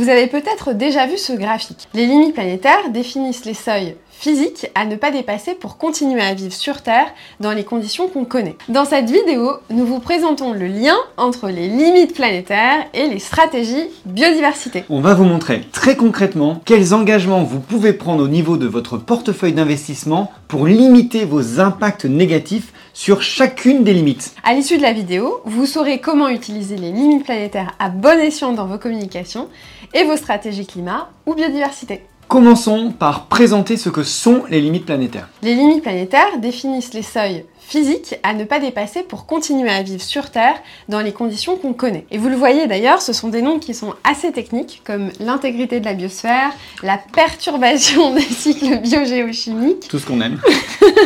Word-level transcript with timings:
Vous 0.00 0.08
avez 0.08 0.28
peut-être 0.28 0.72
déjà 0.72 1.06
vu 1.06 1.18
ce 1.18 1.34
graphique. 1.34 1.86
Les 1.92 2.06
limites 2.06 2.32
planétaires 2.32 2.88
définissent 2.88 3.44
les 3.44 3.52
seuils 3.52 3.96
physiques 4.20 4.70
à 4.74 4.84
ne 4.84 4.96
pas 4.96 5.10
dépasser 5.10 5.54
pour 5.54 5.78
continuer 5.78 6.20
à 6.20 6.34
vivre 6.34 6.52
sur 6.52 6.82
Terre 6.82 7.06
dans 7.40 7.52
les 7.52 7.64
conditions 7.64 8.06
qu'on 8.06 8.26
connaît. 8.26 8.56
Dans 8.68 8.84
cette 8.84 9.10
vidéo, 9.10 9.52
nous 9.70 9.86
vous 9.86 9.98
présentons 9.98 10.52
le 10.52 10.66
lien 10.66 10.94
entre 11.16 11.48
les 11.48 11.68
limites 11.68 12.14
planétaires 12.14 12.84
et 12.92 13.08
les 13.08 13.18
stratégies 13.18 13.88
biodiversité. 14.04 14.84
On 14.90 15.00
va 15.00 15.14
vous 15.14 15.24
montrer 15.24 15.62
très 15.72 15.96
concrètement 15.96 16.60
quels 16.66 16.92
engagements 16.92 17.44
vous 17.44 17.60
pouvez 17.60 17.94
prendre 17.94 18.22
au 18.22 18.28
niveau 18.28 18.58
de 18.58 18.66
votre 18.66 18.98
portefeuille 18.98 19.54
d'investissement 19.54 20.30
pour 20.48 20.66
limiter 20.66 21.24
vos 21.24 21.58
impacts 21.58 22.04
négatifs 22.04 22.74
sur 22.92 23.22
chacune 23.22 23.84
des 23.84 23.94
limites. 23.94 24.34
À 24.44 24.52
l'issue 24.52 24.76
de 24.76 24.82
la 24.82 24.92
vidéo, 24.92 25.40
vous 25.46 25.64
saurez 25.64 25.98
comment 25.98 26.28
utiliser 26.28 26.76
les 26.76 26.92
limites 26.92 27.24
planétaires 27.24 27.72
à 27.78 27.88
bon 27.88 28.20
escient 28.20 28.52
dans 28.52 28.66
vos 28.66 28.76
communications 28.76 29.48
et 29.94 30.04
vos 30.04 30.16
stratégies 30.16 30.66
climat 30.66 31.08
ou 31.24 31.32
biodiversité. 31.32 32.02
Commençons 32.30 32.92
par 32.92 33.26
présenter 33.26 33.76
ce 33.76 33.88
que 33.88 34.04
sont 34.04 34.44
les 34.48 34.60
limites 34.60 34.86
planétaires. 34.86 35.28
Les 35.42 35.52
limites 35.52 35.82
planétaires 35.82 36.38
définissent 36.38 36.94
les 36.94 37.02
seuils 37.02 37.44
physiques 37.60 38.16
à 38.22 38.34
ne 38.34 38.44
pas 38.44 38.58
dépasser 38.58 39.02
pour 39.02 39.26
continuer 39.26 39.70
à 39.70 39.82
vivre 39.82 40.02
sur 40.02 40.30
Terre 40.30 40.56
dans 40.88 41.00
les 41.00 41.12
conditions 41.12 41.56
qu'on 41.56 41.72
connaît. 41.72 42.06
Et 42.10 42.18
vous 42.18 42.28
le 42.28 42.36
voyez 42.36 42.66
d'ailleurs, 42.66 43.02
ce 43.02 43.12
sont 43.12 43.28
des 43.28 43.42
noms 43.42 43.58
qui 43.58 43.74
sont 43.74 43.94
assez 44.04 44.32
techniques, 44.32 44.82
comme 44.84 45.10
l'intégrité 45.20 45.80
de 45.80 45.84
la 45.84 45.94
biosphère, 45.94 46.50
la 46.82 46.98
perturbation 46.98 48.14
des 48.14 48.20
cycles 48.22 48.80
biogéochimiques. 48.80 49.88
Tout 49.88 49.98
ce 49.98 50.06
qu'on 50.06 50.20
aime. 50.20 50.40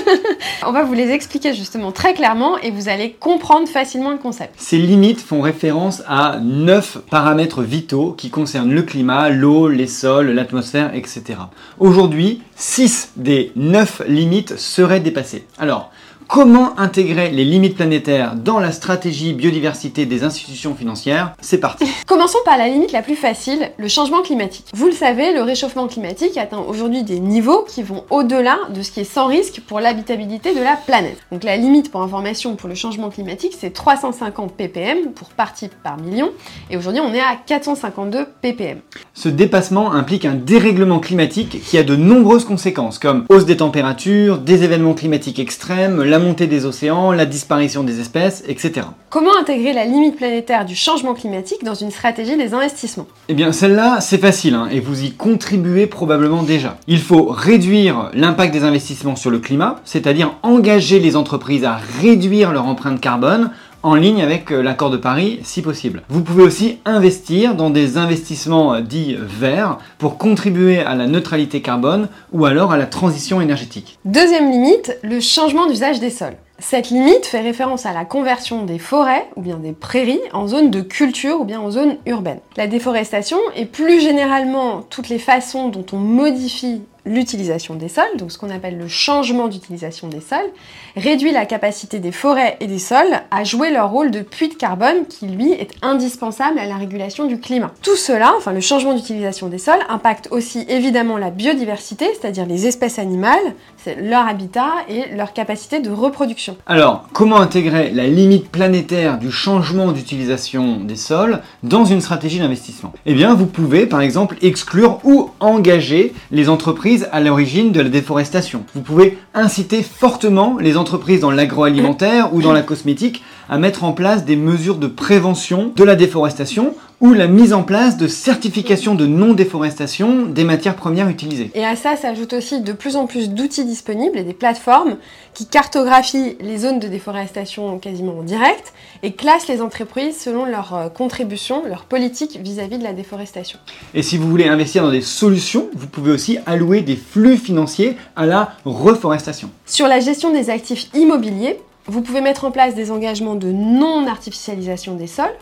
On 0.67 0.73
va 0.73 0.83
vous 0.83 0.95
les 0.95 1.11
expliquer 1.11 1.53
justement 1.55 1.93
très 1.93 2.15
clairement 2.15 2.59
et 2.59 2.71
vous 2.71 2.89
allez 2.89 3.13
comprendre 3.13 3.69
facilement 3.69 4.11
le 4.11 4.19
concept. 4.19 4.55
Ces 4.57 4.79
limites 4.79 5.21
font 5.21 5.41
référence 5.41 6.03
à 6.07 6.39
neuf 6.41 6.99
paramètres 7.11 7.63
vitaux 7.63 8.13
qui 8.13 8.31
concernent 8.31 8.73
le 8.73 8.83
climat, 8.83 9.29
l'eau, 9.29 9.69
les 9.69 9.87
sols, 9.87 10.31
l'atmosphère, 10.31 10.95
etc. 10.95 11.39
Aujourd'hui, 11.79 12.43
6 12.57 13.13
des 13.17 13.53
9 13.57 14.03
limites 14.09 14.57
seraient 14.59 15.01
dépassées. 15.01 15.47
Alors, 15.59 15.91
Comment 16.29 16.79
intégrer 16.81 17.31
les 17.31 17.45
limites 17.45 17.77
planétaires 17.77 18.35
dans 18.35 18.59
la 18.59 18.73
stratégie 18.73 19.35
biodiversité 19.35 20.07
des 20.07 20.25
institutions 20.25 20.75
financières? 20.75 21.35
C'est 21.41 21.59
parti. 21.59 21.87
Commençons 22.07 22.39
par 22.45 22.57
la 22.57 22.69
limite 22.69 22.93
la 22.93 23.03
plus 23.03 23.15
facile, 23.15 23.71
le 23.77 23.89
changement 23.89 24.23
climatique. 24.23 24.67
Vous 24.75 24.87
le 24.87 24.93
savez, 24.93 25.33
le 25.33 25.43
réchauffement 25.43 25.87
climatique 25.87 26.37
atteint 26.37 26.63
aujourd'hui 26.67 27.03
des 27.03 27.21
niveaux 27.21 27.65
qui 27.69 27.83
vont 27.83 28.05
au-delà 28.11 28.59
de 28.75 28.83
ce 28.83 28.91
qui 28.91 29.01
est 29.01 29.05
sans 29.05 29.27
risque 29.27 29.61
pour 29.67 29.81
l'habitabilité 29.81 30.55
de 30.55 30.61
la 30.61 30.77
planète. 30.77 31.19
Donc 31.31 31.45
la 31.45 31.57
limite 31.57 31.91
pour 31.91 32.03
information 32.03 32.57
pour 32.57 32.69
le 32.69 32.75
changement 32.75 33.11
climatique, 33.11 33.55
c'est 33.59 33.73
350 33.73 34.55
ppm 34.55 35.13
pour 35.15 35.29
partie 35.29 35.69
par 35.83 35.99
million, 35.99 36.31
et 36.71 36.77
aujourd'hui 36.77 37.03
on 37.05 37.13
est 37.13 37.21
à 37.21 37.37
452 37.47 38.27
ppm. 38.41 38.79
Ce 39.13 39.29
dépassement 39.29 39.93
implique 39.93 40.25
un 40.25 40.35
dérèglement 40.35 41.01
climatique 41.01 41.63
qui 41.63 41.79
a 41.79 41.83
de 41.83 41.97
nombreuses 41.97 42.45
conséquences, 42.45 42.99
comme 42.99 43.27
hausse 43.29 43.45
des 43.45 43.59
températures, 43.59 44.39
des 44.39 44.65
événements 44.65 44.95
climatiques 44.95 45.39
extrêmes, 45.39 46.03
la 46.15 46.21
montée 46.21 46.47
des 46.47 46.65
océans, 46.65 47.11
la 47.11 47.27
disparition 47.27 47.83
des 47.83 47.99
espèces, 47.99 48.45
etc. 48.47 48.87
Comment 49.11 49.37
intégrer 49.37 49.73
la 49.73 49.85
limite 49.85 50.15
planétaire 50.15 50.65
du 50.65 50.77
changement 50.77 51.13
climatique 51.13 51.65
dans 51.65 51.75
une 51.75 51.91
stratégie 51.91 52.37
des 52.37 52.55
investissements? 52.55 53.09
Eh 53.29 53.35
bien 53.35 53.51
celle-là, 53.51 54.01
c'est 54.01 54.19
facile, 54.19 54.55
hein, 54.55 54.69
et 54.71 54.79
vous 54.79 55.03
y 55.03 55.11
contribuez 55.11 55.89
probablement 55.89 56.45
déjà. 56.45 56.77
Il 56.87 57.01
faut 57.01 57.25
réduire 57.25 58.11
l'impact 58.15 58.53
des 58.53 58.63
investissements 58.63 59.17
sur 59.17 59.33
le 59.33 59.41
climat, 59.41 59.81
c'est-à-dire 59.85 60.37
engager 60.45 61.01
les 61.01 61.17
entreprises 61.17 61.65
à 61.65 61.81
réduire 62.01 62.53
leur 62.53 62.67
empreinte 62.67 63.01
carbone 63.01 63.51
en 63.85 63.95
ligne 63.95 64.23
avec 64.23 64.51
euh, 64.51 64.63
l'accord 64.63 64.91
de 64.91 64.97
Paris 64.97 65.39
si 65.45 65.63
possible. 65.63 66.03
Vous 66.09 66.23
pouvez 66.23 66.43
aussi 66.43 66.79
investir 66.87 67.55
dans 67.55 67.71
des 67.71 67.99
investissements 67.99 68.75
euh, 68.75 68.81
dits 68.81 69.17
verts 69.21 69.79
pour 69.99 70.19
contribuer 70.19 70.81
à 70.81 70.95
la 70.97 71.07
neutralité 71.07 71.61
carbone 71.61 72.09
ou 72.33 72.47
alors 72.47 72.73
à 72.73 72.79
la 72.79 72.87
transition 72.87 73.41
énergétique. 73.41 73.99
Deuxième 74.05 74.51
limite, 74.51 74.99
le 75.03 75.21
changement 75.21 75.67
d'usage 75.69 76.01
des 76.01 76.11
sols. 76.11 76.37
Cette 76.61 76.89
limite 76.89 77.27
fait 77.27 77.41
référence 77.41 77.85
à 77.85 77.93
la 77.93 78.05
conversion 78.05 78.65
des 78.65 78.79
forêts 78.79 79.29
ou 79.37 79.43
bien 79.43 79.59
des 79.59 79.73
prairies 79.73 80.21
en 80.33 80.47
zone 80.47 80.71
de 80.71 80.81
culture 80.81 81.41
ou 81.41 81.45
bien 81.45 81.61
en 81.61 81.71
zone 81.71 81.97
urbaine. 82.07 82.39
La 82.57 82.69
déforestation 82.69 83.39
et 83.55 83.67
plus 83.67 84.01
généralement 84.01 84.83
toutes 84.89 85.09
les 85.09 85.19
façons 85.19 85.69
dont 85.69 85.85
on 85.93 85.99
modifie 85.99 86.81
l'utilisation 87.07 87.75
des 87.75 87.89
sols, 87.89 88.17
donc 88.17 88.33
ce 88.33 88.39
qu'on 88.39 88.51
appelle 88.51 88.79
le 88.79 88.89
changement 88.89 89.49
d'utilisation 89.49 90.09
des 90.09 90.21
sols, 90.21 90.51
réduit 90.97 91.33
la 91.33 91.47
capacité 91.47 91.99
des 91.99 92.13
forêts 92.13 92.57
et 92.61 92.67
des 92.67 92.79
sols 92.79 93.21
à 93.31 93.45
jouer 93.45 93.71
leur 93.71 93.91
rôle 93.91 94.11
de 94.11 94.21
puits 94.21 94.49
de 94.49 94.55
carbone 94.55 95.07
qui, 95.09 95.27
lui, 95.27 95.53
est 95.53 95.71
indispensable 95.83 96.59
à 96.59 96.67
la 96.67 96.77
régulation 96.77 97.27
du 97.27 97.39
climat. 97.39 97.73
Tout 97.83 97.97
cela, 97.97 98.33
enfin 98.37 98.53
le 98.53 98.61
changement 98.61 98.95
d'utilisation 98.95 99.49
des 99.49 99.59
sols, 99.59 99.81
impacte 99.89 100.29
aussi 100.31 100.65
évidemment 100.69 101.19
la 101.19 101.31
biodiversité, 101.31 102.07
c'est-à-dire 102.19 102.47
les 102.47 102.67
espèces 102.67 102.99
animales, 102.99 103.55
leur 104.01 104.27
habitat 104.27 104.71
et 104.89 105.15
leur 105.15 105.33
capacité 105.33 105.81
de 105.81 105.91
reproduction. 105.91 106.57
Alors, 106.67 107.07
comment 107.13 107.37
intégrer 107.37 107.91
la 107.91 108.07
limite 108.07 108.49
planétaire 108.49 109.19
du 109.19 109.31
changement 109.31 109.93
d'utilisation 109.93 110.81
des 110.81 110.97
sols 110.97 111.41
dans 111.63 111.85
une 111.85 112.01
stratégie 112.01 112.39
d'investissement? 112.39 112.93
Eh 113.05 113.15
bien, 113.15 113.35
vous 113.35 113.47
pouvez 113.47 113.87
par 113.87 114.01
exemple 114.01 114.37
exclure 114.43 115.01
ou 115.05 115.31
engager 115.41 116.15
les 116.31 116.49
entreprises 116.49 116.94
à 117.13 117.21
l'origine 117.21 117.73
de 117.73 117.81
la 117.81 117.89
déforestation. 117.89 118.65
Vous 118.75 118.83
pouvez 118.83 119.19
inciter 119.35 119.83
fortement 119.83 120.57
les 120.61 120.77
entreprises 120.77 121.21
dans 121.21 121.31
l'agroalimentaire 121.31 122.35
ou 122.35 122.43
dans 122.43 122.53
la 122.53 122.63
cosmétique 122.63 123.23
à 123.49 123.59
mettre 123.59 123.85
en 123.85 123.93
place 123.93 124.25
des 124.25 124.37
mesures 124.37 124.77
de 124.77 124.87
prévention 124.87 125.73
de 125.75 125.85
la 125.85 125.97
déforestation 125.97 126.75
ou 127.05 127.13
la 127.13 127.27
mise 127.27 127.53
en 127.53 127.63
place 127.63 127.99
de 127.99 128.09
certification 128.09 128.95
de 128.95 129.05
non-déforestation 129.05 130.25
des 130.25 130.43
matières 130.43 130.75
premières 130.75 131.11
utilisées. 131.11 131.51
Et 131.55 131.63
à 131.63 131.77
ça 131.77 131.97
s'ajoute 131.97 132.33
aussi 132.33 132.63
de 132.63 132.73
plus 132.73 132.97
en 132.97 133.07
plus 133.07 133.29
d'outils 133.29 133.67
disponibles 133.67 134.17
et 134.17 134.25
des 134.25 134.33
plateformes 134.33 134.97
qui 135.35 135.45
cartographient 135.45 136.39
les 136.41 136.57
zones 136.57 136.81
de 136.81 136.89
déforestation 136.89 137.79
quasiment 137.79 138.21
en 138.21 138.23
direct 138.23 138.73
et 139.03 139.13
classent 139.13 139.49
les 139.49 139.61
entreprises 139.61 140.19
selon 140.19 140.47
leur 140.47 140.75
euh, 140.75 140.89
contribution, 140.89 141.63
leur 141.67 141.85
politique 141.85 142.41
vis-à-vis 142.43 142.77
-vis 142.77 142.79
de 142.79 142.85
la 142.85 142.95
déforestation. 142.95 143.59
Et 143.93 144.01
si 144.03 144.17
vous 144.17 144.31
voulez 144.31 144.49
investir 144.49 144.83
dans 144.83 144.91
des 144.91 145.03
solutions, 145.03 145.69
vous 145.75 145.89
pouvez 145.89 146.11
aussi 146.11 146.39
allouer 146.47 146.81
des 146.81 146.97
flux 146.97 147.37
financiers 147.37 147.99
à 148.17 148.25
la 148.25 148.53
reforestation. 148.65 149.51
Sur 149.67 149.89
la 149.89 150.01
gestion 150.01 150.33
des 150.33 150.49
actifs 150.49 150.89
immobiliers, 150.95 151.59
vous 151.87 152.01
pouvez 152.01 152.21
mettre 152.21 152.45
en 152.45 152.51
place 152.51 152.75
des 152.75 152.91
engagements 152.91 153.35
de 153.35 153.53
non-artificialisation 153.53 154.95
des 154.95 155.07
sols, 155.07 155.35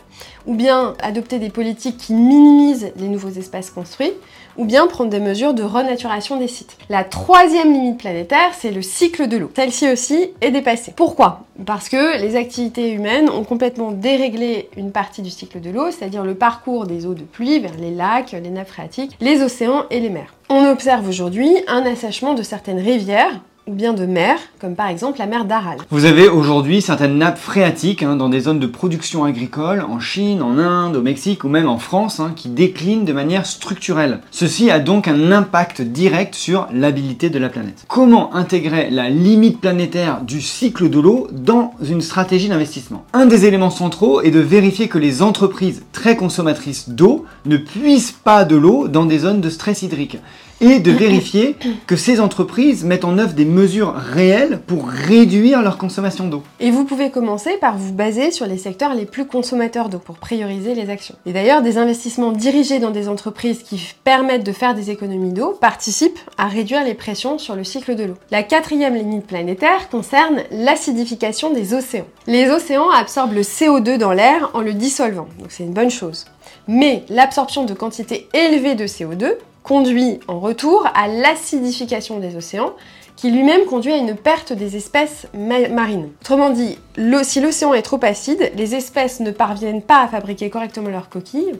ou 0.45 0.55
bien 0.55 0.93
adopter 1.01 1.39
des 1.39 1.49
politiques 1.49 1.97
qui 1.97 2.13
minimisent 2.13 2.91
les 2.97 3.07
nouveaux 3.07 3.29
espaces 3.29 3.69
construits, 3.69 4.13
ou 4.57 4.65
bien 4.65 4.85
prendre 4.87 5.09
des 5.09 5.19
mesures 5.19 5.53
de 5.53 5.63
renaturation 5.63 6.37
des 6.37 6.47
sites. 6.47 6.77
La 6.89 7.03
troisième 7.03 7.73
limite 7.73 7.97
planétaire, 7.97 8.51
c'est 8.53 8.71
le 8.71 8.81
cycle 8.81 9.27
de 9.27 9.37
l'eau. 9.37 9.49
Celle-ci 9.55 9.89
aussi 9.91 10.31
est 10.41 10.51
dépassée. 10.51 10.93
Pourquoi? 10.95 11.45
Parce 11.65 11.89
que 11.89 12.21
les 12.21 12.35
activités 12.35 12.91
humaines 12.91 13.29
ont 13.29 13.43
complètement 13.43 13.91
déréglé 13.91 14.69
une 14.77 14.91
partie 14.91 15.21
du 15.21 15.29
cycle 15.29 15.61
de 15.61 15.69
l'eau, 15.69 15.91
c'est-à-dire 15.91 16.23
le 16.23 16.35
parcours 16.35 16.85
des 16.85 17.05
eaux 17.05 17.13
de 17.13 17.23
pluie 17.23 17.59
vers 17.59 17.77
les 17.79 17.91
lacs, 17.91 18.33
les 18.33 18.49
nappes 18.49 18.67
phréatiques, 18.67 19.17
les 19.21 19.41
océans 19.41 19.85
et 19.89 19.99
les 19.99 20.09
mers. 20.09 20.33
On 20.49 20.69
observe 20.69 21.07
aujourd'hui 21.07 21.55
un 21.67 21.85
assèchement 21.85 22.33
de 22.33 22.43
certaines 22.43 22.79
rivières, 22.79 23.39
bien 23.67 23.93
de 23.93 24.05
mer, 24.05 24.37
comme 24.59 24.75
par 24.75 24.87
exemple 24.87 25.19
la 25.19 25.25
mer 25.25 25.45
d'Aral. 25.45 25.77
Vous 25.89 26.05
avez 26.05 26.27
aujourd'hui 26.27 26.81
certaines 26.81 27.17
nappes 27.17 27.37
phréatiques 27.37 28.03
hein, 28.03 28.15
dans 28.15 28.29
des 28.29 28.41
zones 28.41 28.59
de 28.59 28.67
production 28.67 29.23
agricole, 29.23 29.85
en 29.87 29.99
Chine, 29.99 30.41
en 30.41 30.57
Inde, 30.57 30.97
au 30.97 31.01
Mexique 31.01 31.43
ou 31.43 31.49
même 31.49 31.69
en 31.69 31.77
France, 31.77 32.19
hein, 32.19 32.33
qui 32.35 32.49
déclinent 32.49 33.05
de 33.05 33.13
manière 33.13 33.45
structurelle. 33.45 34.19
Ceci 34.31 34.69
a 34.69 34.79
donc 34.79 35.07
un 35.07 35.31
impact 35.31 35.81
direct 35.81 36.35
sur 36.35 36.67
l'habilité 36.73 37.29
de 37.29 37.39
la 37.39 37.49
planète. 37.49 37.85
Comment 37.87 38.35
intégrer 38.35 38.89
la 38.89 39.09
limite 39.09 39.61
planétaire 39.61 40.21
du 40.21 40.41
cycle 40.41 40.89
de 40.89 40.99
l'eau 40.99 41.27
dans 41.31 41.73
une 41.81 42.01
stratégie 42.01 42.49
d'investissement? 42.49 43.05
Un 43.13 43.25
des 43.25 43.45
éléments 43.45 43.69
centraux 43.69 44.21
est 44.21 44.31
de 44.31 44.39
vérifier 44.39 44.87
que 44.87 44.97
les 44.97 45.21
entreprises 45.21 45.83
très 45.93 46.17
consommatrices 46.17 46.89
d'eau 46.89 47.25
ne 47.45 47.57
puissent 47.57 48.11
pas 48.11 48.43
de 48.43 48.55
l'eau 48.55 48.87
dans 48.87 49.05
des 49.05 49.19
zones 49.19 49.41
de 49.41 49.49
stress 49.49 49.83
hydrique 49.83 50.17
et 50.61 50.79
de 50.79 50.91
vérifier 50.91 51.55
que 51.87 51.95
ces 51.95 52.19
entreprises 52.19 52.83
mettent 52.83 53.05
en 53.05 53.17
œuvre 53.17 53.33
des 53.33 53.45
mesures 53.45 53.93
réelles 53.93 54.59
pour 54.65 54.87
réduire 54.87 55.61
leur 55.61 55.77
consommation 55.77 56.27
d'eau. 56.27 56.43
Et 56.59 56.71
vous 56.71 56.85
pouvez 56.85 57.09
commencer 57.09 57.57
par 57.59 57.77
vous 57.77 57.93
baser 57.93 58.31
sur 58.31 58.45
les 58.45 58.57
secteurs 58.57 58.93
les 58.93 59.05
plus 59.05 59.25
consommateurs 59.25 59.89
d'eau 59.89 59.99
pour 59.99 60.17
prioriser 60.17 60.75
les 60.75 60.89
actions. 60.89 61.15
Et 61.25 61.33
d'ailleurs, 61.33 61.61
des 61.61 61.77
investissements 61.77 62.31
dirigés 62.31 62.79
dans 62.79 62.91
des 62.91 63.07
entreprises 63.09 63.63
qui 63.63 63.93
permettent 64.03 64.45
de 64.45 64.51
faire 64.51 64.75
des 64.75 64.91
économies 64.91 65.33
d'eau 65.33 65.57
participent 65.59 66.19
à 66.37 66.47
réduire 66.47 66.83
les 66.83 66.93
pressions 66.93 67.37
sur 67.37 67.55
le 67.55 67.63
cycle 67.63 67.95
de 67.95 68.05
l'eau. 68.05 68.15
La 68.31 68.43
quatrième 68.43 68.95
limite 68.95 69.27
planétaire 69.27 69.89
concerne 69.89 70.41
l'acidification 70.51 71.53
des 71.53 71.73
océans. 71.73 72.07
Les 72.27 72.49
océans 72.49 72.89
absorbent 72.89 73.33
le 73.33 73.41
CO2 73.41 73.97
dans 73.97 74.13
l'air 74.13 74.51
en 74.53 74.61
le 74.61 74.73
dissolvant, 74.73 75.27
donc 75.39 75.47
c'est 75.49 75.63
une 75.63 75.73
bonne 75.73 75.91
chose. 75.91 76.25
Mais 76.67 77.03
l'absorption 77.09 77.65
de 77.65 77.73
quantités 77.73 78.27
élevées 78.33 78.75
de 78.75 78.85
CO2 78.85 79.33
conduit 79.63 80.19
en 80.27 80.39
retour 80.39 80.85
à 80.93 81.07
l'acidification 81.07 82.19
des 82.19 82.35
océans, 82.35 82.73
qui 83.15 83.31
lui-même 83.31 83.65
conduit 83.65 83.93
à 83.93 83.97
une 83.97 84.15
perte 84.15 84.53
des 84.53 84.75
espèces 84.75 85.27
marines. 85.33 86.09
Autrement 86.21 86.49
dit, 86.49 86.77
si 87.23 87.39
l'océan 87.39 87.73
est 87.73 87.81
trop 87.81 87.99
acide, 88.01 88.51
les 88.55 88.75
espèces 88.75 89.19
ne 89.19 89.31
parviennent 89.31 89.81
pas 89.81 90.01
à 90.01 90.07
fabriquer 90.07 90.49
correctement 90.49 90.89
leurs 90.89 91.09
coquilles, 91.09 91.53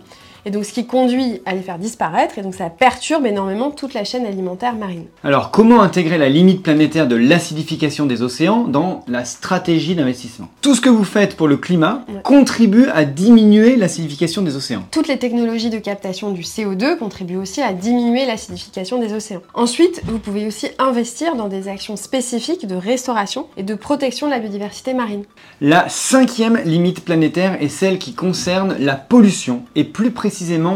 et 0.45 0.51
donc 0.51 0.65
ce 0.65 0.73
qui 0.73 0.85
conduit 0.85 1.41
à 1.45 1.53
les 1.53 1.61
faire 1.61 1.79
disparaître, 1.79 2.37
et 2.37 2.41
donc 2.41 2.55
ça 2.55 2.69
perturbe 2.69 3.25
énormément 3.25 3.71
toute 3.71 3.93
la 3.93 4.03
chaîne 4.03 4.25
alimentaire 4.25 4.75
marine. 4.75 5.05
Alors 5.23 5.51
comment 5.51 5.81
intégrer 5.81 6.17
la 6.17 6.29
limite 6.29 6.61
planétaire 6.63 7.07
de 7.07 7.15
l'acidification 7.15 8.05
des 8.05 8.21
océans 8.21 8.63
dans 8.65 9.01
la 9.07 9.23
stratégie 9.25 9.95
d'investissement? 9.95 10.49
Tout 10.61 10.75
ce 10.75 10.81
que 10.81 10.89
vous 10.89 11.03
faites 11.03 11.35
pour 11.37 11.47
le 11.47 11.57
climat 11.57 12.03
Ouais. 12.09 12.21
contribue 12.23 12.87
à 12.93 13.05
diminuer 13.05 13.75
l'acidification 13.77 14.41
des 14.41 14.55
océans. 14.55 14.83
Toutes 14.91 15.07
les 15.07 15.17
technologies 15.19 15.69
de 15.69 15.77
captation 15.79 16.31
du 16.31 16.41
CO2 16.41 16.97
contribuent 16.97 17.37
aussi 17.37 17.61
à 17.61 17.71
diminuer 17.71 18.25
l'acidification 18.25 18.99
des 18.99 19.13
océans. 19.13 19.41
Ensuite, 19.53 20.01
vous 20.05 20.19
pouvez 20.19 20.45
aussi 20.47 20.67
investir 20.79 21.35
dans 21.35 21.47
des 21.47 21.67
actions 21.67 21.95
spécifiques 21.95 22.67
de 22.67 22.75
restauration 22.75 23.47
et 23.55 23.63
de 23.63 23.75
protection 23.75 24.27
de 24.27 24.31
la 24.31 24.39
biodiversité 24.39 24.93
marine. 24.93 25.23
La 25.61 25.87
cinquième 25.87 26.57
limite 26.65 27.05
planétaire 27.05 27.61
est 27.61 27.69
celle 27.69 27.99
qui 27.99 28.13
concerne 28.13 28.75
la 28.79 28.95
pollution 28.95 29.63
et 29.75 29.83
plus 29.83 30.11
précisément 30.11 30.32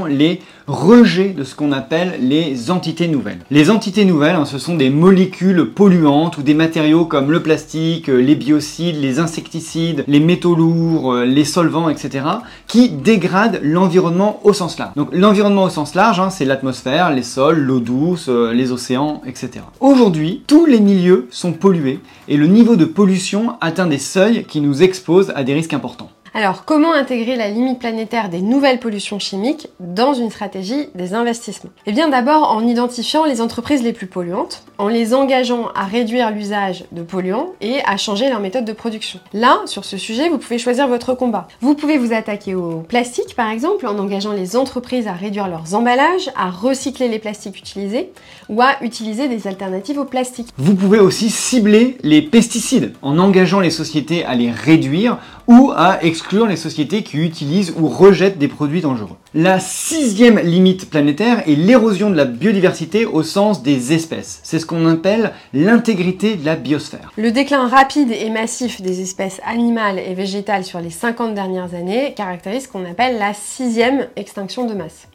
les 0.09 0.39
rejets 0.67 1.29
de 1.29 1.43
ce 1.43 1.55
qu'on 1.55 1.71
appelle 1.71 2.19
les 2.21 2.71
entités 2.71 3.07
nouvelles. 3.07 3.39
Les 3.49 3.69
entités 3.69 4.05
nouvelles, 4.05 4.35
hein, 4.35 4.45
ce 4.45 4.57
sont 4.57 4.75
des 4.75 4.89
molécules 4.89 5.65
polluantes 5.73 6.37
ou 6.37 6.41
des 6.41 6.53
matériaux 6.53 7.05
comme 7.05 7.31
le 7.31 7.41
plastique, 7.41 8.09
euh, 8.09 8.17
les 8.17 8.35
biocides, 8.35 8.99
les 8.99 9.19
insecticides, 9.19 10.03
les 10.07 10.19
métaux 10.19 10.55
lourds, 10.55 11.13
euh, 11.13 11.25
les 11.25 11.45
solvants, 11.45 11.89
etc., 11.89 12.25
qui 12.67 12.89
dégradent 12.89 13.59
l'environnement 13.63 14.41
au 14.43 14.53
sens 14.53 14.77
large. 14.77 14.93
Donc 14.95 15.09
l'environnement 15.13 15.63
au 15.63 15.69
sens 15.69 15.95
large, 15.95 16.19
hein, 16.19 16.29
c'est 16.29 16.45
l'atmosphère, 16.45 17.11
les 17.11 17.23
sols, 17.23 17.59
l'eau 17.59 17.79
douce, 17.79 18.27
euh, 18.27 18.53
les 18.53 18.71
océans, 18.71 19.21
etc. 19.25 19.63
Aujourd'hui, 19.79 20.43
tous 20.47 20.65
les 20.65 20.81
milieux 20.81 21.27
sont 21.31 21.53
pollués 21.53 21.99
et 22.27 22.35
le 22.35 22.47
niveau 22.47 22.75
de 22.75 22.85
pollution 22.85 23.55
atteint 23.61 23.87
des 23.87 23.99
seuils 23.99 24.43
qui 24.43 24.59
nous 24.59 24.83
exposent 24.83 25.31
à 25.35 25.43
des 25.43 25.53
risques 25.53 25.73
importants. 25.73 26.09
Alors, 26.37 26.65
comment 26.65 26.93
intégrer 26.93 27.35
la 27.35 27.49
limite 27.49 27.79
planétaire 27.79 28.29
des 28.29 28.43
nouvelles 28.43 28.79
pollutions 28.79 29.17
chimiques 29.17 29.69
dans 29.79 30.13
une 30.13 30.29
stratégie 30.29 30.89
des 30.93 31.15
investissements? 31.15 31.71
Eh 31.87 31.91
bien 31.91 32.09
d'abord 32.09 32.51
en 32.51 32.61
identifiant 32.61 33.25
les 33.25 33.41
entreprises 33.41 33.81
les 33.81 33.91
plus 33.91 34.05
polluantes, 34.05 34.61
en 34.77 34.87
les 34.87 35.15
engageant 35.15 35.69
à 35.73 35.85
réduire 35.85 36.29
l'usage 36.29 36.85
de 36.91 37.01
polluants 37.01 37.53
et 37.59 37.79
à 37.87 37.97
changer 37.97 38.29
leur 38.29 38.39
méthode 38.39 38.65
de 38.65 38.73
production. 38.73 39.19
Là, 39.33 39.61
sur 39.65 39.83
ce 39.83 39.97
sujet, 39.97 40.29
vous 40.29 40.37
pouvez 40.37 40.59
choisir 40.59 40.87
votre 40.87 41.15
combat. 41.15 41.47
Vous 41.61 41.73
pouvez 41.73 41.97
vous 41.97 42.13
attaquer 42.13 42.53
au 42.53 42.81
plastique 42.87 43.35
par 43.35 43.49
exemple 43.49 43.87
en 43.87 43.97
engageant 43.97 44.33
les 44.33 44.55
entreprises 44.55 45.07
à 45.07 45.13
réduire 45.13 45.47
leurs 45.47 45.73
emballages, 45.73 46.29
à 46.35 46.51
recycler 46.51 47.07
les 47.07 47.17
plastiques 47.17 47.57
utilisés 47.57 48.11
ou 48.47 48.61
à 48.61 48.75
utiliser 48.83 49.27
des 49.27 49.47
alternatives 49.47 49.97
au 49.97 50.05
plastique. 50.05 50.49
Vous 50.59 50.75
pouvez 50.75 50.99
aussi 50.99 51.31
cibler 51.31 51.97
les 52.03 52.21
pesticides 52.21 52.93
en 53.01 53.17
engageant 53.17 53.59
les 53.59 53.71
sociétés 53.71 54.23
à 54.23 54.35
les 54.35 54.51
réduire 54.51 55.17
ou 55.47 55.71
à 55.75 56.03
exclure 56.03 56.47
les 56.47 56.57
sociétés 56.57 57.03
qui 57.03 57.17
utilisent 57.17 57.73
ou 57.77 57.87
rejettent 57.87 58.37
des 58.37 58.47
produits 58.47 58.81
dangereux. 58.81 59.17
La 59.33 59.59
sixième 59.59 60.39
limite 60.39 60.89
planétaire 60.89 61.43
est 61.49 61.55
l'érosion 61.55 62.09
de 62.09 62.15
la 62.15 62.23
biodiversité 62.23 63.05
au 63.05 63.23
sens 63.23 63.61
des 63.61 63.91
espèces. 63.91 64.39
C'est 64.43 64.57
ce 64.57 64.65
qu'on 64.65 64.87
appelle 64.87 65.33
l'intégrité 65.53 66.35
de 66.35 66.45
la 66.45 66.55
biosphère. 66.55 67.11
Le 67.17 67.31
déclin 67.31 67.67
rapide 67.67 68.11
et 68.11 68.29
massif 68.29 68.81
des 68.81 69.01
espèces 69.01 69.41
animales 69.45 69.99
et 69.99 70.13
végétales 70.13 70.63
sur 70.63 70.79
les 70.79 70.91
50 70.91 71.33
dernières 71.33 71.73
années 71.73 72.13
caractérise 72.15 72.63
ce 72.63 72.67
qu'on 72.69 72.85
appelle 72.89 73.17
la 73.19 73.33
sixième 73.33 74.07
extinction 74.15 74.65
de 74.65 74.73
masse. 74.73 75.09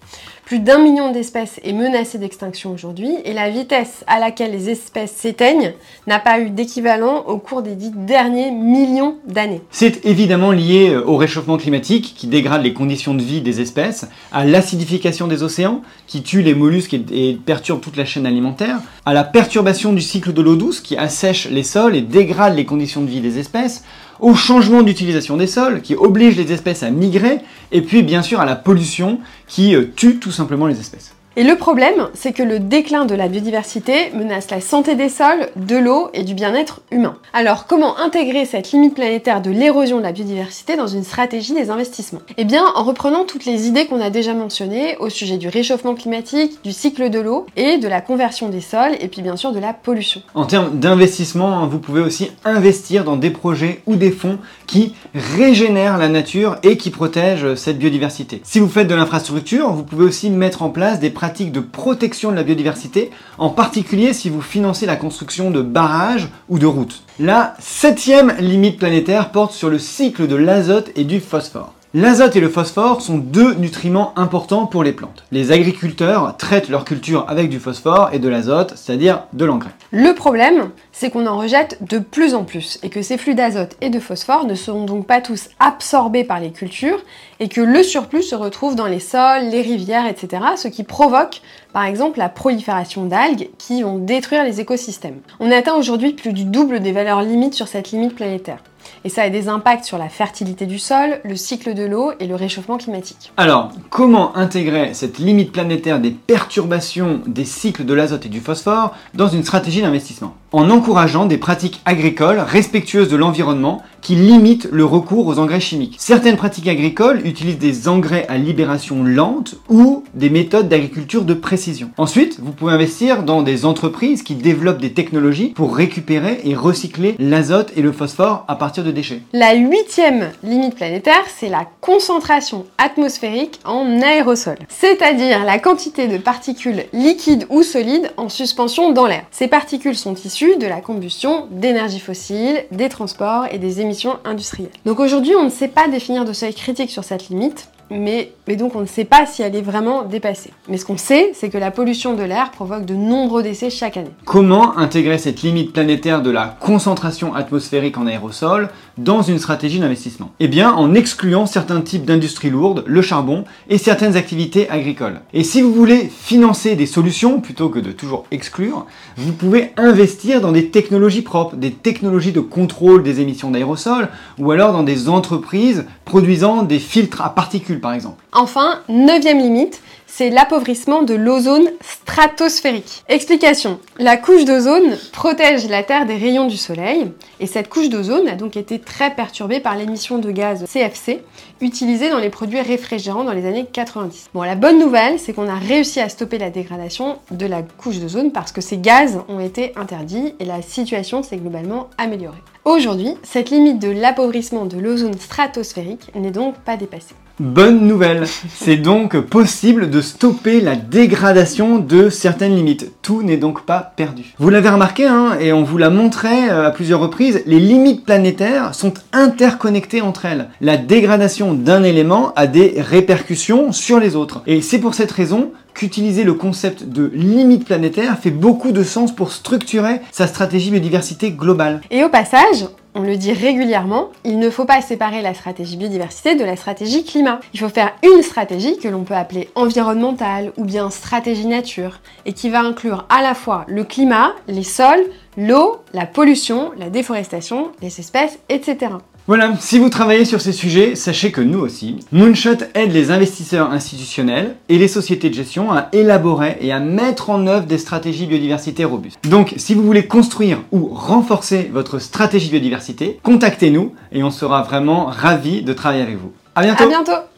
Plus 0.45 0.59
d'un 0.59 0.79
million 0.79 1.13
d'espèces 1.13 1.61
est 1.65 1.73
menacée 1.73 2.19
d'extinction 2.19 2.73
aujourd'hui 2.73 3.17
et 3.25 3.33
la 3.33 3.49
vitesse 3.49 4.05
à 4.07 4.19
laquelle 4.19 4.51
les 4.51 4.69
espèces 4.69 5.13
s'éteignent 5.13 5.73
n'a 6.07 6.19
pas 6.19 6.41
eu 6.41 6.51
d'équivalent 6.51 7.25
au 7.27 7.39
cours 7.39 7.63
des 7.63 7.75
dix 7.75 7.93
derniers 7.95 8.51
millions 8.51 9.17
d'années. 9.27 9.63
C'est 9.71 10.05
évidemment 10.05 10.51
lié 10.51 10.91
euh, 10.91 11.07
au 11.07 11.17
réchauffement 11.17 11.57
climatique 11.57 12.15
qui 12.17 12.27
dégrade 12.27 12.63
les 12.63 12.75
conditions 12.75 13.15
de 13.15 13.23
vie 13.23 13.41
des 13.41 13.61
espèces, 13.61 14.02
à 14.33 14.45
l'acidification 14.45 15.27
des 15.27 15.43
océans 15.43 15.83
qui 16.07 16.23
tue 16.23 16.43
les 16.43 16.55
mollusques 16.55 16.95
et, 16.95 17.39
perturbe 17.45 17.81
toute 17.81 17.97
la 17.97 18.05
chaîne 18.05 18.27
alimentaire, 18.27 18.79
à 19.05 19.13
la 19.13 19.25
perturbation 19.25 19.93
du 19.93 20.01
cycle 20.01 20.33
de 20.33 20.43
l'eau 20.43 20.57
douce 20.57 20.81
qui 20.81 20.97
assèche 20.97 21.49
les 21.51 21.63
sols 21.63 21.97
et 21.97 22.03
dégrade 22.03 22.57
les 22.57 22.65
conditions 22.65 23.03
de 23.03 23.11
vie 23.11 23.21
des 23.21 23.39
espèces, 23.39 23.85
au 24.21 24.35
changement 24.35 24.83
d'utilisation 24.83 25.37
des 25.37 25.47
sols 25.47 25.83
qui 25.83 25.95
oblige 25.95 26.37
les 26.37 26.53
espèces 26.53 26.83
à 26.83 26.91
migrer, 26.91 27.41
et 27.73 27.83
puis 27.83 28.03
bien 28.03 28.23
sûr 28.23 28.41
à 28.41 28.45
la 28.45 28.57
pollution 28.57 29.19
qui 29.49 29.75
euh, 29.75 29.93
tue 29.97 30.17
tout 30.17 30.31
simplement 30.31 30.67
les 30.67 30.79
espèces. 30.79 31.15
Et 31.35 31.45
le 31.45 31.57
problème, 31.57 32.09
c'est 32.13 32.35
que 32.35 32.43
le 32.43 32.59
déclin 32.59 33.07
de 33.07 33.15
la 33.15 33.27
biodiversité 33.27 34.11
menace 34.15 34.51
la 34.51 34.61
santé 34.61 34.97
des 34.97 35.09
sols, 35.09 35.49
de 35.57 35.77
l'eau 35.77 36.11
et 36.13 36.25
du 36.25 36.35
bien-être 36.35 36.83
humain. 36.91 37.17
Alors 37.33 37.67
comment 37.67 37.99
intégrer 37.99 38.45
cette 38.45 38.71
limite 38.73 38.95
planétaire 38.95 39.41
de 39.41 39.51
l'érosion 39.51 39.97
de 39.97 40.03
la 40.03 40.13
biodiversité 40.13 40.77
dans 40.77 40.89
une 40.89 41.05
stratégie 41.05 41.55
des 41.55 41.71
investissements? 41.71 42.21
Eh 42.37 42.45
bien 42.45 42.65
en 42.75 42.85
reprenant 42.85 43.25
toutes 43.25 43.47
les 43.47 43.67
idées 43.67 43.87
qu'on 43.87 44.03
a 44.03 44.11
déjà 44.11 44.35
mentionnées 44.35 44.99
au 44.99 45.09
sujet 45.09 45.39
du 45.39 45.49
réchauffement 45.49 45.95
climatique, 45.95 46.63
du 46.65 46.73
cycle 46.73 47.09
de 47.09 47.21
l'eau 47.21 47.47
et 47.57 47.79
de 47.79 47.89
la 47.89 48.03
conversion 48.03 48.51
des 48.51 48.61
sols 48.61 48.97
et 49.01 49.09
puis 49.09 49.23
bien 49.23 49.37
sûr 49.37 49.53
de 49.53 49.59
la 49.59 49.73
pollution. 49.73 50.21
En 50.35 50.45
termes 50.45 50.79
d'investissement, 50.79 51.67
vous 51.67 51.79
pouvez 51.79 52.03
aussi 52.03 52.31
investir 52.45 53.05
dans 53.05 53.17
des 53.17 53.31
projets 53.31 53.81
ou 53.87 53.97
des 53.97 54.11
fonds 54.11 54.37
qui 54.67 54.95
régénèrent 55.15 55.97
la 55.97 56.09
nature 56.09 56.59
et 56.63 56.77
qui 56.77 56.91
protègent 56.91 57.55
cette 57.55 57.79
biodiversité. 57.79 58.43
Si 58.45 58.61
vous 58.61 58.69
faites 58.69 58.89
de 58.89 58.95
l'infrastructure, 58.95 59.73
vous 59.73 59.85
pouvez 59.85 60.05
aussi 60.05 60.29
mettre 60.29 60.63
en 60.63 60.69
place 60.69 61.01
des 61.01 61.11
de 61.23 61.61
protection 61.61 62.33
de 62.33 62.37
la 62.37 62.43
biodiversité, 62.43 63.11
en 63.39 63.51
particulier 63.51 64.13
si 64.13 64.29
vous 64.29 64.41
financez 64.41 64.87
la 64.87 64.97
construction 64.97 65.53
de 65.53 65.63
barrages 65.63 66.29
ou 66.49 66.59
de 66.59 66.67
routes. 66.67 67.03
La 67.21 67.55
septième 67.61 68.35
limite 68.41 68.79
planétaire 68.79 69.31
porte 69.31 69.53
sur 69.53 69.71
le 69.71 69.79
cycle 69.79 70.27
de 70.27 70.35
l'azote 70.35 70.91
et 70.97 71.05
du 71.05 71.21
phosphore. 71.21 71.75
L'azote 71.95 72.37
et 72.37 72.41
le 72.41 72.49
phosphore 72.49 73.03
sont 73.03 73.19
deux 73.19 73.53
nutriments 73.57 74.15
importants 74.17 74.65
pour 74.65 74.83
les 74.83 74.93
plantes. 74.93 75.25
Les 75.31 75.53
agriculteurs 75.53 76.39
traitent 76.39 76.71
leur 76.71 76.87
culture 76.87 77.27
avec 77.29 77.51
du 77.51 77.61
phosphore 77.61 78.09
et 78.15 78.19
de 78.19 78.31
l'azote, 78.31 78.73
c'est-à-dire 78.77 79.25
de 79.35 79.45
l'engrais. 79.45 79.73
Le 79.91 80.15
problème, 80.15 80.71
c'est 80.93 81.11
qu'on 81.11 81.27
en 81.27 81.37
rejette 81.37 81.77
de 81.83 81.99
plus 81.99 82.35
en 82.35 82.45
plus 82.45 82.79
et 82.83 82.89
que 82.89 83.03
ces 83.03 83.19
flux 83.19 83.35
d'azote 83.35 83.77
et 83.83 83.91
de 83.91 84.01
phosphore 84.01 84.47
ne 84.47 84.55
seront 84.55 84.87
donc 84.87 85.07
pas 85.07 85.21
tous 85.21 85.51
absorbés 85.61 86.25
par 86.25 86.41
les 86.41 86.51
cultures 86.51 86.99
et 87.41 87.51
que 87.51 87.61
le 87.61 87.83
surplus 87.83 88.23
se 88.23 88.37
retrouve 88.37 88.75
dans 88.75 88.87
les 88.87 88.99
sols, 88.99 89.51
les 89.51 89.61
rivières, 89.61 90.07
etc. 90.07 90.45
Ce 90.57 90.69
qui 90.69 90.85
provoque 90.85 91.43
par 91.75 91.85
exemple 91.85 92.19
la 92.19 92.31
prolifération 92.31 93.05
d'algues 93.05 93.51
qui 93.59 93.83
vont 93.83 93.99
détruire 93.99 94.45
les 94.45 94.63
écosystèmes. 94.63 95.21
On 95.41 95.51
atteint 95.51 95.75
aujourd'hui 95.75 96.15
plus 96.15 96.33
du 96.33 96.45
double 96.45 96.81
des 96.81 96.93
valeurs 96.93 97.21
limites 97.21 97.53
sur 97.53 97.69
cette 97.69 97.91
limite 97.91 98.17
planétaire. 98.17 98.63
Et 99.05 99.09
ça 99.09 99.23
a 99.23 99.31
des 99.31 99.49
impacts 99.49 99.85
sur 99.85 99.99
la 99.99 100.09
fertilité 100.09 100.67
du 100.67 100.79
sol, 100.79 101.21
le 101.25 101.37
cycle 101.37 101.75
de 101.75 101.85
l'eau 101.85 102.13
et 102.21 102.27
le 102.27 102.35
réchauffement 102.35 102.79
climatique. 102.79 103.33
Alors, 103.37 103.71
comment 103.91 104.37
intégrer 104.37 104.95
cette 104.95 105.19
limite 105.19 105.53
planétaire 105.53 106.01
des 106.01 106.11
perturbations 106.11 107.21
des 107.27 107.45
cycles 107.45 107.85
de 107.85 107.95
l'azote 107.95 108.27
et 108.27 108.29
du 108.29 108.41
phosphore 108.41 108.95
dans 109.15 109.29
une 109.29 109.43
stratégie 109.43 109.83
d'investissement? 109.83 110.35
En 110.53 110.69
encourageant 110.69 111.25
des 111.25 111.39
pratiques 111.39 111.81
agricoles 111.87 112.39
respectueuses 112.39 113.09
de 113.09 113.17
l'environnement 113.17 113.83
qui 114.03 114.17
limitent 114.17 114.69
le 114.71 114.85
recours 114.85 115.29
aux 115.29 115.39
engrais 115.39 115.61
chimiques. 115.61 115.95
Certaines 115.99 116.37
pratiques 116.37 116.69
agricoles 116.69 117.25
utilisent 117.25 117.59
des 117.59 117.89
engrais 117.89 118.27
à 118.29 118.37
libération 118.37 119.05
lente 119.05 119.55
ou 119.71 120.03
des 120.13 120.29
méthodes 120.29 120.69
d'agriculture 120.69 121.25
de 121.25 121.35
précision. 121.35 121.91
Ensuite, 121.97 122.41
vous 122.41 122.51
pouvez 122.51 122.73
investir 122.73 123.23
dans 123.23 123.43
des 123.43 123.65
entreprises 123.65 124.25
qui 124.25 124.35
développent 124.35 124.81
des 124.81 124.93
technologies 124.93 125.51
pour 125.51 125.77
récupérer 125.77 126.41
et 126.45 126.57
recycler 126.57 127.15
l'azote 127.19 127.73
et 127.77 127.81
le 127.81 127.93
phosphore 127.93 128.45
à 128.49 128.57
partir 128.57 128.83
de 128.83 128.91
déchets. 128.91 129.23
La 129.33 129.55
huitième 129.55 130.31
limite 130.43 130.75
planétaire, 130.75 131.23
c'est 131.39 131.49
la 131.49 131.67
concentration 131.81 132.67
atmosphérique 132.79 133.61
en 133.65 134.03
aérosol, 134.03 134.57
c'est-à-dire 134.69 135.45
la 135.45 135.61
quantité 135.61 136.09
de 136.09 136.19
particules 136.19 136.85
liquides 136.93 137.47
ou 137.51 137.63
solides 137.63 138.11
en 138.17 138.29
suspension 138.29 138.93
dans 138.93 139.07
l'air. 139.07 139.23
Ces 139.31 139.47
particules 139.47 139.97
sont 139.97 140.15
issues 140.15 140.42
de 140.43 140.67
la 140.67 140.81
combustion 140.81 141.47
d'énergie 141.51 142.01
fossile, 142.01 142.65
des 142.73 142.89
transports 142.89 143.47
et 143.51 143.59
des 143.59 143.81
émissions 143.81 144.19
industrielles. 144.25 144.71
Donc 144.85 144.99
aujourd'hui, 144.99 145.35
on 145.37 145.45
ne 145.45 145.51
sait 145.51 145.69
pas 145.69 145.87
définir 145.87 146.25
de 146.25 146.33
seuil 146.33 146.53
critique 146.53 146.91
sur 146.91 147.05
cette 147.05 147.29
limite, 147.29 147.69
mais, 147.91 148.33
mais, 148.49 148.57
donc 148.57 148.75
on 148.75 148.81
ne 148.81 148.87
sait 148.87 149.05
pas 149.05 149.27
si 149.27 149.43
elle 149.43 149.55
est 149.55 149.63
vraiment 149.63 150.03
dépassée. 150.03 150.51
Mais 150.69 150.79
ce 150.79 150.85
qu'on 150.85 150.97
sait, 150.97 151.31
c'est 151.35 151.49
que 151.49 151.59
la 151.59 151.71
pollution 151.71 152.15
de 152.15 152.23
l'air 152.23 152.51
provoque 152.51 152.85
de 152.87 152.95
nombreux 152.95 153.43
décès 153.43 153.71
chaque 153.71 153.97
année. 153.97 154.11
Comment 154.25 154.77
intégrer 154.79 155.19
cette 155.19 155.43
limite 155.43 155.73
planétaire 155.73 156.23
de 156.23 156.31
la 156.31 156.57
concentration 156.61 157.35
atmosphérique 157.35 157.99
en 157.99 158.07
aérosol 158.07 158.71
dans 158.99 159.23
une 159.23 159.39
stratégie 159.39 159.81
d'investissement 159.81 160.33
Eh 160.41 160.49
bien 160.49 160.73
en 160.73 160.95
excluant 160.95 161.47
certains 161.47 161.81
types 161.81 162.05
d'industries 162.05 162.51
lourdes, 162.51 162.85
le 162.87 163.03
charbon 163.03 163.45
et 163.69 163.79
certaines 163.79 164.17
activités 164.17 164.69
agricoles. 164.69 165.21
Et 165.33 165.45
si 165.45 165.63
vous 165.63 165.73
voulez 165.73 166.11
financer 166.15 166.77
des 166.77 166.87
solutions 166.87 167.41
plutôt 167.41 167.69
que 167.69 167.79
de 167.79 167.93
toujours 167.93 168.27
exclure, 168.31 168.87
vous 169.17 169.33
pouvez 169.33 169.73
investir 169.77 170.41
dans 170.41 170.53
des 170.53 170.69
technologies 170.71 171.23
propres, 171.23 171.57
des 171.57 171.73
technologies 171.73 172.33
de 172.33 172.41
contrôle 172.41 173.03
des 173.03 173.21
émissions 173.21 173.51
d'aérosols 173.51 174.09
ou 174.39 174.51
alors 174.51 174.73
dans 174.73 174.83
des 174.83 175.09
entreprises 175.09 175.85
produisant 176.05 176.63
des 176.63 176.79
filtres 176.79 177.23
à 177.23 177.35
particules 177.35 177.81
par 177.81 177.95
exemple. 177.95 178.23
Enfin, 178.33 178.81
neuvième 178.89 179.39
limite, 179.39 179.83
c'est 180.15 180.29
l'appauvrissement 180.29 181.03
de 181.03 181.15
l'ozone 181.15 181.71
stratosphérique. 181.81 183.03
Explication. 183.09 183.79
La 183.99 184.19
couche 184.19 184.45
d'ozone 184.45 184.99
protège 185.11 185.67
la 185.71 185.83
Terre 185.83 186.05
des 186.05 186.17
rayons 186.17 186.47
du 186.47 186.59
Soleil, 186.59 187.11
et 187.41 187.47
cette 187.47 187.71
couche 187.71 187.89
d'ozone 187.89 188.29
a 188.29 188.35
donc 188.35 188.59
été 188.59 188.79
très 188.79 189.15
perturbée 189.15 189.59
par 189.59 189.75
l'émission 189.75 190.19
de 190.19 190.31
gaz 190.31 190.67
CFC, 190.71 191.23
utilisée 191.63 192.11
dans 192.11 192.19
les 192.19 192.29
produits 192.29 192.61
réfrigérants 192.61 193.25
dans 193.25 193.33
les 193.33 193.47
années 193.47 193.65
90. 193.73 194.29
Bon, 194.35 194.43
la 194.43 194.55
bonne 194.55 194.79
nouvelle, 194.79 195.19
c'est 195.19 195.33
qu'on 195.33 195.49
a 195.49 195.55
réussi 195.55 195.99
à 195.99 196.11
stopper 196.11 196.37
la 196.37 196.51
dégradation 196.51 197.19
de 197.31 197.47
la 197.47 197.63
couche 197.63 197.97
d'ozone 197.97 198.33
parce 198.33 198.53
que 198.53 198.61
ces 198.61 198.77
gaz 198.77 199.19
ont 199.29 199.41
été 199.41 199.73
interdits 199.77 200.35
et 200.41 200.45
la 200.45 200.61
situation 200.61 201.23
s'est 201.23 201.39
globalement 201.39 201.89
améliorée. 201.97 202.43
Aujourd'hui, 202.67 203.15
cette 203.23 203.49
limite 203.49 203.79
de 203.79 203.89
l'appauvrissement 203.89 204.67
de 204.67 204.77
l'ozone 204.77 205.19
stratosphérique 205.19 206.15
n'est 206.15 206.31
donc 206.31 206.57
pas 206.59 206.77
dépassée. 206.77 207.15
Bonne 207.41 207.87
nouvelle 207.87 208.27
C'est 208.55 208.77
donc 208.77 209.19
possible 209.19 209.89
de 209.89 210.03
stopper 210.03 210.61
la 210.61 210.77
dégradation 210.77 211.79
de 211.79 212.11
certaines 212.11 212.55
limites. 212.55 212.93
Tout 213.01 213.23
n'est 213.23 213.39
donc 213.39 213.65
pas 213.65 213.95
perdu. 213.97 214.35
Vous 214.39 214.51
l'avez 214.51 214.69
remarqué, 214.69 215.07
hein, 215.07 215.39
et 215.41 215.51
on 215.53 215.63
vous 215.63 215.79
l'a 215.79 215.89
montré 215.89 216.51
euh, 216.51 216.67
à 216.67 216.71
plusieurs 216.71 217.01
reprises, 217.01 217.43
les 217.47 217.59
limites 217.59 218.05
planétaires 218.05 218.75
sont 218.75 218.93
interconnectées 219.15 220.03
entre 220.03 220.27
elles. 220.27 220.51
La 220.61 220.77
dégradation 220.77 221.55
d'un 221.55 221.85
élément 221.85 222.35
a 222.37 222.47
des 222.47 222.75
répercussions 222.77 223.73
sur 223.73 223.99
les 223.99 224.15
autres. 224.15 224.43
Et 224.47 224.61
c'est 224.61 224.79
pour 224.79 224.95
cette 224.95 225.13
raison 225.13 225.53
qu'utiliser 225.73 226.25
le 226.25 226.35
concept 226.35 226.85
de 226.85 227.11
limite 227.15 227.65
planétaire 227.65 228.19
fait 228.19 228.31
beaucoup 228.31 228.73
de 228.73 228.83
sens 228.83 229.11
pour 229.11 229.33
structurer 229.33 230.03
sa 230.11 230.27
stratégie 230.27 230.71
biodiversité 230.71 231.31
globale. 231.31 231.81
Et 231.91 232.05
au 232.05 232.11
passage, 232.11 232.67
on 232.95 233.03
le 233.03 233.17
dit 233.17 233.33
régulièrement, 233.33 234.11
il 234.25 234.39
ne 234.39 234.51
faut 234.51 234.65
pas 234.65 234.83
séparer 234.83 235.23
la 235.23 235.35
stratégie 235.35 235.77
biodiversité 235.77 236.35
de 236.35 236.45
la 236.45 236.57
stratégie 236.57 237.05
climat. 237.05 237.41
Il 237.55 237.61
faut 237.61 237.69
faire 237.69 237.93
une 238.03 238.23
stratégie 238.23 238.77
que 238.77 238.89
l'on 238.89 239.05
peut 239.05 239.15
appeler 239.15 239.49
environnementale 239.55 240.53
ou 240.57 240.65
bien 240.65 240.91
stratégie 240.91 241.47
nature 241.47 242.01
et 242.27 242.33
qui 242.33 242.51
va 242.51 242.61
inclure 242.61 243.07
à 243.09 243.23
la 243.23 243.35
fois 243.35 243.65
le 243.69 243.85
climat, 243.85 244.35
les 244.47 244.63
sols, 244.63 245.05
l'eau, 245.37 245.79
la 245.95 246.07
pollution, 246.07 246.73
la 246.77 246.91
déforestation, 246.91 247.73
les 247.81 247.99
espèces, 247.99 248.39
etc. 248.49 248.93
Voilà, 249.29 249.53
si 249.61 249.79
vous 249.79 249.89
travaillez 249.89 250.25
sur 250.25 250.41
ces 250.41 250.51
sujets, 250.51 250.97
sachez 250.97 251.31
que 251.31 251.41
nous 251.41 251.61
aussi, 251.61 252.01
Moonshot 252.11 252.57
aide 252.75 252.93
les 252.93 253.13
investisseurs 253.13 253.71
institutionnels 253.71 254.57
et 254.69 254.79
les 254.79 254.89
sociétés 254.89 255.31
de 255.31 255.35
gestion 255.35 255.71
à 255.71 255.89
élaborer 255.93 256.59
et 256.61 256.73
à 256.73 256.81
mettre 256.81 257.31
en 257.31 257.47
œuvre 257.47 257.67
des 257.67 257.79
stratégies 257.79 258.27
biodiversité 258.27 258.85
robustes. 258.85 259.21
Donc, 259.29 259.55
si 259.59 259.75
vous 259.75 259.85
voulez 259.85 260.09
construire 260.09 260.59
ou 260.73 260.89
renforcer 260.93 261.71
votre 261.73 262.01
stratégie 262.01 262.51
biodiversité, 262.51 263.21
contactez-nous 263.23 263.95
et 264.11 264.25
on 264.25 264.33
sera 264.33 264.63
vraiment 264.63 265.07
ravis 265.07 265.63
de 265.63 265.73
travailler 265.73 266.03
avec 266.03 266.17
vous. 266.17 266.33
À 266.57 266.63
bientôt. 266.63 266.85
À 266.85 266.89
bientôt. 266.89 267.32